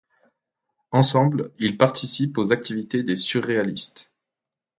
[0.91, 4.15] Ensemble, ils participent aux activités des surréalistes.